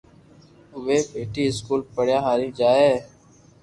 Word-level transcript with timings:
اووي 0.75 0.97
ٻيئي 1.11 1.43
اسڪول 1.51 1.79
پپڙيا 1.87 2.17
ھارين 2.25 2.51
جائي 2.59 2.91